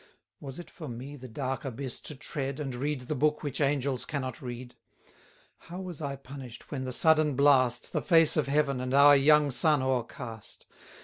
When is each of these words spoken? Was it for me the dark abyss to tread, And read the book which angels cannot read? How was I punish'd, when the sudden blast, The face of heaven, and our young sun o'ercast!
Was 0.39 0.57
it 0.57 0.71
for 0.71 0.87
me 0.87 1.15
the 1.15 1.27
dark 1.27 1.63
abyss 1.63 1.99
to 1.99 2.15
tread, 2.15 2.59
And 2.59 2.73
read 2.73 3.01
the 3.01 3.13
book 3.13 3.43
which 3.43 3.61
angels 3.61 4.03
cannot 4.03 4.41
read? 4.41 4.73
How 5.69 5.79
was 5.79 6.01
I 6.01 6.15
punish'd, 6.15 6.63
when 6.71 6.85
the 6.85 6.91
sudden 6.91 7.35
blast, 7.35 7.91
The 7.93 8.01
face 8.01 8.35
of 8.35 8.47
heaven, 8.47 8.81
and 8.81 8.95
our 8.95 9.15
young 9.15 9.51
sun 9.51 9.83
o'ercast! 9.83 10.65